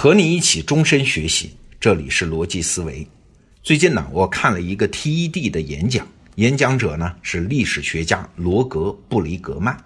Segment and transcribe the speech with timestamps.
[0.00, 3.04] 和你一起终身学习，这里是逻辑思维。
[3.64, 9.76] 最近呢，我看了一个 TED 的演讲，演讲者呢是历史学家罗格·布雷格曼。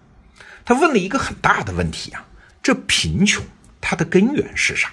[0.67, 2.29] 他问了一个很大的问题啊：
[2.63, 3.43] 这贫穷
[3.81, 4.93] 它的根源是啥？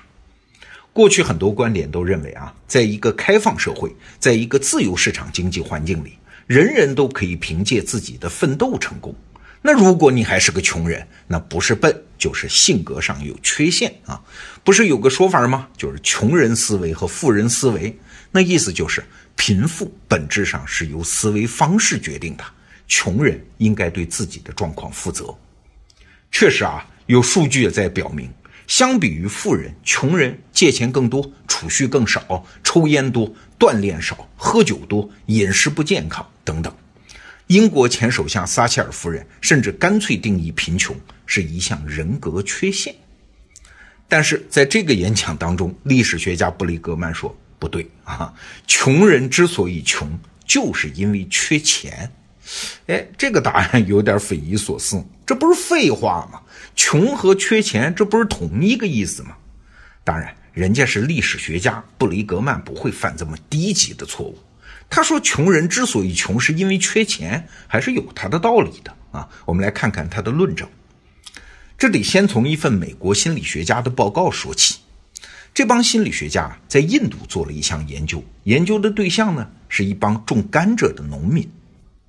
[0.93, 6.13] 过去很多观点都认为啊，在一个开放社会，在一个自由市场经济环境里，
[6.47, 9.13] 人人都可以凭借自己的奋斗成功。
[9.61, 14.21] 那如果你还是个穷人，那不是笨，就是性格上有缺陷啊！
[14.63, 15.67] 不是有个说法吗？
[15.75, 17.97] 就是穷人思维和富人思维，
[18.29, 19.03] 那意思就是
[19.35, 22.43] 贫富本质上是由思维方式决定的。
[22.87, 25.33] 穷人应该对自己的状况负责。
[26.31, 28.29] 确实啊，有数据也在表明，
[28.67, 36.75] 相比于富人，穷人借钱更多，储蓄更少，抽烟多，锻炼少，喝酒多，饮食不健康等等。
[37.49, 40.95] 英国前首相撒切尔夫人甚至干脆定义贫穷
[41.25, 42.93] 是一项人格缺陷。
[44.07, 48.31] 但是在这个演讲当中，历史学家布雷格曼说不对啊，
[48.67, 50.07] 穷人之所以穷，
[50.45, 52.11] 就是因为缺钱。
[52.85, 56.39] 哎，这个答案有点匪夷所思，这不是废话吗？
[56.75, 59.35] 穷和缺钱这不是同一个意思吗？
[60.03, 64.37] 当然，人家是历史学家，布雷格曼不会犯这么低级的错误。
[64.89, 70.67] 他说：“穷人之所以穷，是因为缺钱，还是有他的道理的啊。”我们来看看他的论证。
[71.77, 74.79] 这得先从一份美国心理学家的报告说起。
[75.53, 81.47] 这帮心理学家在印度做了一项研究，研究的对象呢是一帮种甘蔗的农民。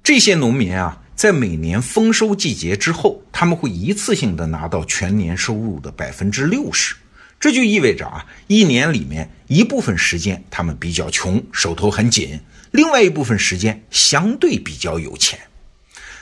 [0.02, 6.94] 这些农民啊，在每年丰收季节之后，他们会一次性的拿到全年收入的百分之六十。
[7.40, 12.38] 这就意味着啊，一年里面一部分时间他们比较穷，手头很紧。
[12.70, 15.40] 另外一部分时间相对比较有钱，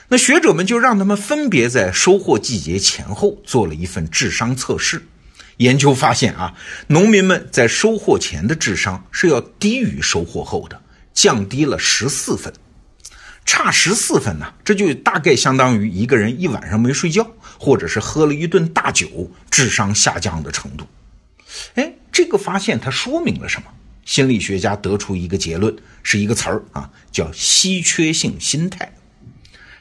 [0.08, 5.02] 那学者们就让他们分别在收获季节前后做了一份智商测试。
[5.56, 6.55] 研究发现啊，
[6.86, 10.81] 农民们在收获前的智商是要低于收获后的，
[11.12, 12.53] 降低了十四分，
[13.44, 17.28] 差十四分呢，这就大概相当于一个人一晚上没睡觉，
[17.59, 20.87] 或者是喝了一顿大酒，智商下降的程度。
[21.75, 23.69] 哎，这个发现它说明了什么？
[24.04, 28.91] 心理学家得出一个结论，是一个词儿啊，叫稀缺性心态。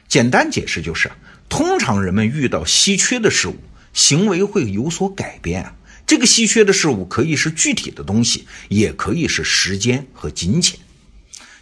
[0.06, 1.10] 简单解释就是，
[1.48, 3.56] 通常人们遇到稀缺的事物，
[3.94, 5.74] 行为会有所改变啊。
[6.06, 10.78] 这个稀缺的事物可以是具体的东西，也可以是时间和金钱。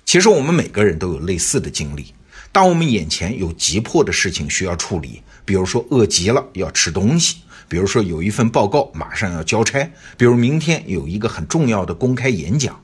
[0.05, 2.13] 其实我们每个人都有类似的经历。
[2.53, 7.37] 当我们眼前有急迫的事情需要处理，比如说饿极了要吃东西。
[7.69, 12.81] 比如说有一份报告马上要交差，比如明天有一个很重要的公开演讲，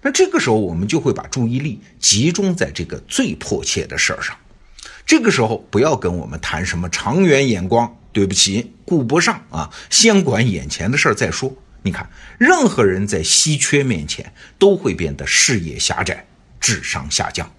[0.00, 4.36] 那这个时候我们就会把注意力集中在这个最迫切的事儿上。
[5.04, 11.54] 这个时候不要跟我们谈什么长远眼光，对不起，顾不上啊，先管眼前的事儿再说。
[11.82, 16.26] 你看，任何人在稀缺面前都会变得视野狭窄，
[16.60, 17.50] 智商下降。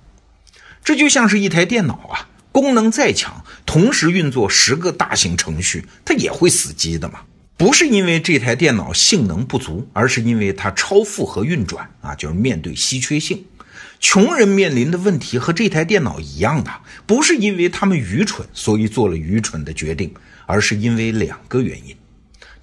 [0.83, 2.29] 这就像是一台电脑啊。
[2.53, 7.21] 功能再强，同时运作十个大型程序，它也会死机的嘛？
[7.57, 12.13] 不是因为这台电脑性能不足，而是因为它超负荷运转啊！
[12.13, 13.43] 就是面对稀缺性，
[13.99, 16.71] 穷人面临的问题和这台电脑一样的，
[17.07, 20.13] 不是因为他们愚蠢，所以做了愚蠢的决定，
[20.45, 21.95] 而是因为两个原因。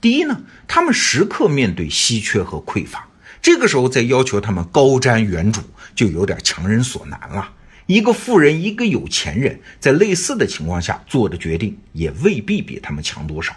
[0.01, 3.09] 第一呢，他们时刻面对稀缺和匮乏，
[3.43, 5.61] 这个时候再要求他们高瞻远瞩，
[5.97, 7.51] 就有点强人所难了。
[7.91, 13.53] 一个富人，一个有钱人，在类似的情况下做的决定，也未必比他们强多少。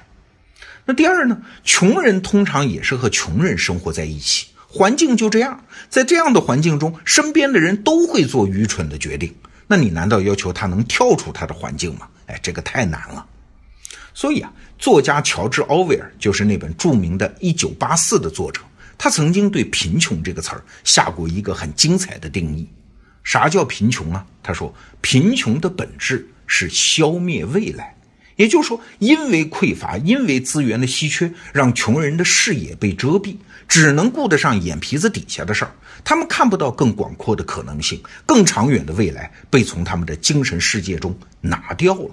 [0.86, 1.40] 那第二呢？
[1.64, 5.64] 穷人通常也是和穷人生活在一起，环境就这样。
[5.88, 9.32] 在这样的环境中，身边的人都会做愚蠢的决定。
[9.68, 12.08] 那你难道要求他能跳出他的环境吗？
[12.26, 13.24] 哎，这个太难了。
[14.16, 18.62] 所以啊，作家乔治·奥威尔就是那本著名的《一九八四》的作者，
[18.98, 22.68] 他曾经对“贫穷”这个词儿下过一个很精彩的定义。
[23.24, 24.26] 啥叫贫穷啊？
[24.42, 27.96] 他说，贫穷的本质是消灭未来，
[28.36, 33.38] 也就是说，因为匮乏，因为资源的稀缺，让穷人的视野被遮蔽，
[33.68, 35.72] 只能顾得上眼皮子底下的事儿，
[36.04, 42.12] 他们看不到更广阔的可能性，更长远的未来被从他们的精神世界中拿掉了。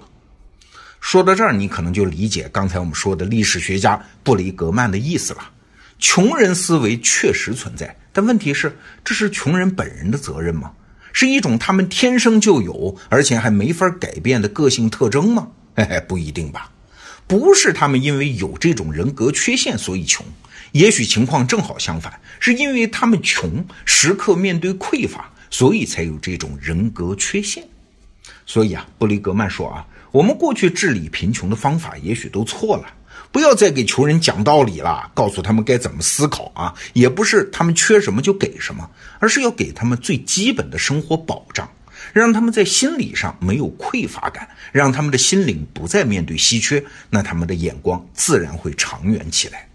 [1.01, 5.49] 说到这儿，你可能就理解刚才我们说的历史学家布雷格曼的意思了。
[5.99, 10.71] 穷人思维确实存在，但问题是，这是穷人本人的责任吗？
[11.13, 15.47] 是一种他们天生就有，而且还没法改变的个性特征吗？
[15.75, 16.71] 嘿嘿，不一定吧。
[17.27, 20.25] 不是他们因为有这种人格缺陷所以穷，
[20.73, 27.65] 也许情况正好相反，是因为他们穷，时刻面对匮乏，所以才有这种人格缺陷。
[28.45, 32.85] 所以啊，布雷格曼说啊，我们过去治理贫穷的方法也许都错了，
[33.31, 36.73] 不要再给穷人讲道理了，告诉他们该怎么思考啊！
[36.91, 38.89] 也不是他们缺什么就给什么，
[39.19, 41.69] 而是要给他们最基本的生活保障，
[42.11, 49.69] 让他们在心理上没有匮乏感，让他们的心灵不再面对稀缺，那他们的眼光自然会长远起来。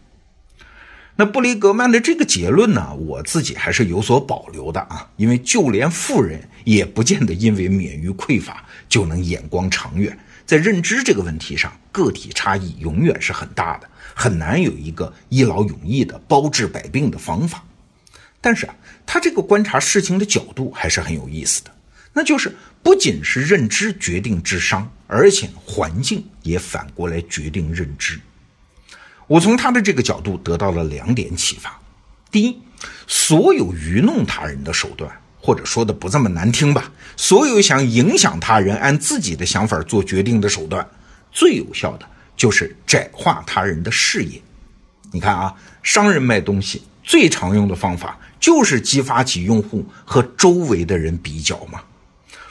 [1.19, 10.19] 那布里格曼的这个结论呢，我自己还是有所保留的啊，因为就连富人也不见得因为免于匮乏就能眼光长远。
[10.47, 17.65] 在认知这个问题上，个体差异永远是很大的，很难有一个一劳永逸的包治百病的方法。
[18.41, 21.75] 但是啊，他这个观察事情的角度还是很有意思的，
[22.13, 28.21] 那就是不仅是认知决定智商，而且环境也反过来决定认知。
[29.27, 31.81] 我从他的这个角度得到了两点启发：
[32.31, 32.57] 第一，
[33.09, 35.11] 所有愚弄他人的手段。
[35.39, 40.87] 或者说的不这么难听吧，所有想影响他人按自己的想法做决定的手段，
[41.31, 42.07] 最有效的
[42.37, 44.41] 就是窄化他人的视野。
[45.13, 51.81] 你看啊，商人卖东西最常用的方法就是激发起用户和周围的人比较嘛。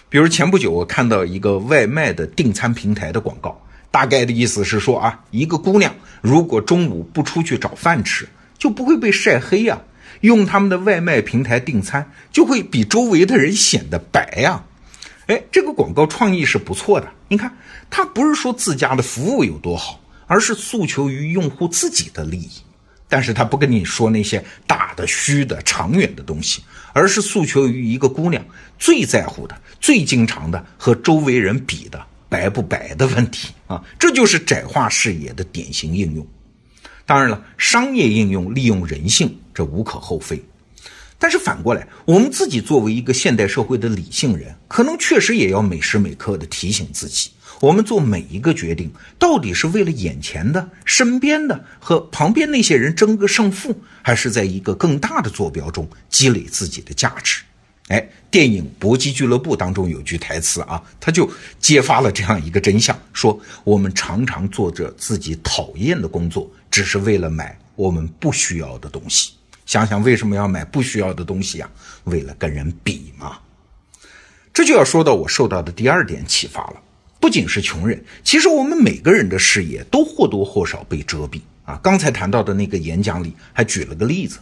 [0.07, 3.61] 比如前不久我看到一个外卖的订餐平台的广告，
[3.91, 8.27] 大概的意思是说啊，一个姑娘如果中午不出去找饭吃，
[8.57, 9.81] 就不会被晒黑呀。
[10.21, 14.63] 用他们的外卖平台订餐，就会比周围的人显得白呀。
[15.27, 17.11] 哎，这个广告创意是不错的。
[17.27, 17.51] 你看，
[17.89, 22.49] 他不是说自家的服务有多好，而是诉求于用户自己的利益。
[23.07, 28.43] 但是他不跟你说那些大的、虚的、长远的东西，而是诉求于一个姑娘
[28.79, 33.83] 最在乎的、最经常的和周围人比的白不白的问题啊。
[33.99, 36.27] 这就是窄化视野的典型应用。
[37.05, 40.43] 当然了，商业应用利用人性，这无可厚非。
[41.17, 47.29] 但是反过来，我们自己作为一个现代社会的理性人，可能确实也要每时每刻的提醒自己：
[47.61, 57.41] 我们做每一个决定，到底是为了眼前的、身边的和旁边那些人争个胜负，还是在一个更大的坐标中积累自己的价值？
[57.87, 61.29] 哎，电影《搏击俱乐部》当中有句台词啊，他就
[61.59, 66.49] 揭发了这样一个真相：说我们常常做着自己讨厌的工作。
[66.71, 69.31] 只是为了买我们不需要的东西，
[69.65, 71.69] 想想为什么要买不需要的东西呀？
[72.03, 73.37] 为了跟人比嘛。
[74.53, 76.81] 这就要说到我受到的第二点启发了。
[77.19, 81.79] 不仅是穷人，其实我们每个人的视野都或多或少被遮蔽啊。
[81.81, 84.39] 刚才谈到的那个演讲里还举了个例子，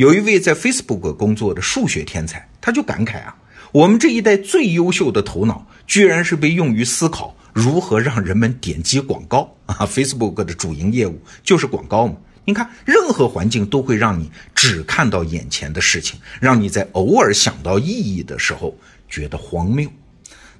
[0.00, 3.36] 有一位在 Facebook 工作的数学天才，他就感慨啊，
[3.70, 7.36] 我们这一代最优秀的头脑，居然是被用于思考。
[7.52, 12.16] 如何让人们点击广告啊？Facebook 的主营业务就是广告嘛。
[12.46, 18.74] 你看，任何环境都会让你只看到眼前的事情，让你在偶尔想到意义的时候
[19.06, 19.86] 觉得荒谬。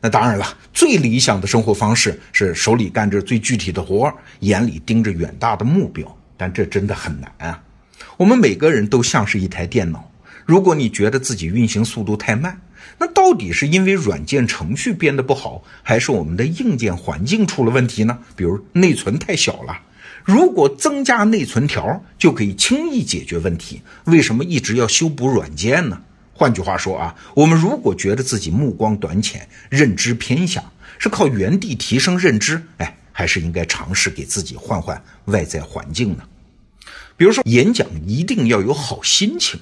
[0.03, 6.15] 那当然了，最理想的生活方式是手里干着最具体的活，眼里盯着远大的目标。
[6.37, 7.63] 但这真的很难啊。
[8.21, 10.13] 我们每个人都像是一台电脑，
[10.45, 12.61] 如果你觉得自己运行速度太慢，
[12.99, 18.19] 那到底是因为软件程序编得不好，还是我们的硬件环境出了问题呢？
[18.37, 19.81] 比如内存太小了。
[20.23, 25.99] 如果增加内存条就可以轻易解决问题，为什么一直要修补软件呢？
[26.35, 30.63] 换句话说啊，我们如果觉得自己目光短浅、认知偏狭，
[30.99, 36.25] 是靠原地提升认知，哎，还是应该尝试给自己换换外在环境呢？
[37.21, 39.61] 比如说演讲一定要有好心情。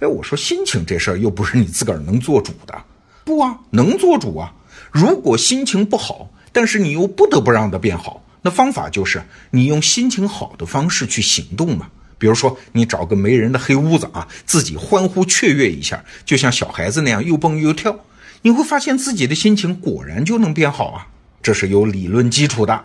[0.00, 2.84] 哎，我说心情这事儿又不是你自个儿能做主的，
[3.24, 4.52] 不啊，能做主啊。
[4.90, 11.88] 如果心情不好，但是你又不得不让它变好，那方法就是你用心情好的方式去行动嘛。
[12.18, 17.98] 比如说，你找个没人的黑屋子啊，自己欢呼雀跃一下，就像小孩子那样又蹦又跳，
[18.42, 21.06] 你会发现自己的心情果然就能变好啊。
[21.42, 22.84] 这是有理论基础的。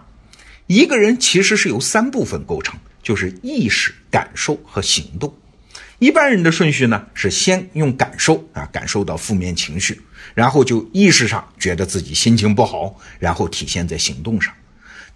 [0.68, 5.32] 一个人其实是由三部分构成，就是意识、感受和行动。
[6.00, 10.02] 一般人的顺序呢，是先用感受啊，感受到负面情绪，
[10.34, 14.52] 然后就意识上觉得自己心情不好，然后体现在行动上。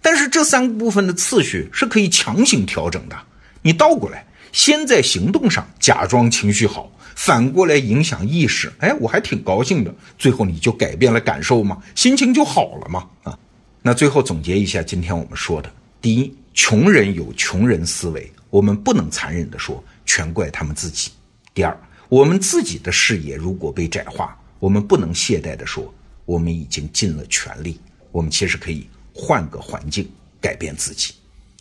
[0.00, 3.16] 但是这三个部分的次序是可以强行调整的。
[3.60, 9.94] 你倒过来，先在行动上假装情绪好，反过来影响意识，哎，我还挺高兴的。
[10.16, 13.06] 最后你就改变了感受嘛，心情就好了嘛。
[13.24, 13.38] 啊，
[13.82, 15.70] 那最后总结一下今天我们说的：
[16.00, 19.82] 第一，穷人有穷人思维，我们不能残忍的说。
[20.04, 21.10] 全怪他们自己。
[21.54, 21.74] 第二，
[22.10, 25.90] 我们自己的视野如果被窄化，我们不能懈怠地说
[26.26, 27.80] 我们已经尽了全力。
[28.12, 30.06] 我们其实可以换个环境，
[30.38, 31.14] 改变自己。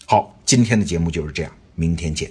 [0.05, 2.29] 好，今天的节目就是这样，明天见。